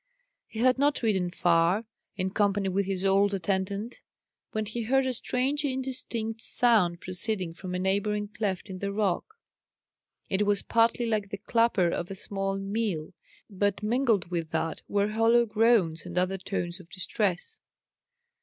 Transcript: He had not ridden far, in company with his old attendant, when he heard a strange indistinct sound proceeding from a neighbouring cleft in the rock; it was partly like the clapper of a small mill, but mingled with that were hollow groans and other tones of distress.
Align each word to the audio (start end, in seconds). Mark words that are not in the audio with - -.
He 0.47 0.57
had 0.61 0.79
not 0.79 1.03
ridden 1.03 1.29
far, 1.29 1.85
in 2.15 2.31
company 2.31 2.69
with 2.69 2.87
his 2.87 3.05
old 3.05 3.35
attendant, 3.35 4.01
when 4.51 4.65
he 4.65 4.81
heard 4.81 5.05
a 5.05 5.13
strange 5.13 5.63
indistinct 5.63 6.41
sound 6.41 7.01
proceeding 7.01 7.53
from 7.53 7.75
a 7.75 7.77
neighbouring 7.77 8.27
cleft 8.27 8.67
in 8.67 8.79
the 8.79 8.91
rock; 8.91 9.35
it 10.27 10.43
was 10.47 10.63
partly 10.63 11.05
like 11.05 11.29
the 11.29 11.37
clapper 11.37 11.89
of 11.89 12.09
a 12.09 12.15
small 12.15 12.57
mill, 12.57 13.13
but 13.47 13.83
mingled 13.83 14.31
with 14.31 14.49
that 14.49 14.81
were 14.87 15.09
hollow 15.09 15.45
groans 15.45 16.03
and 16.07 16.17
other 16.17 16.39
tones 16.39 16.79
of 16.79 16.89
distress. 16.89 17.59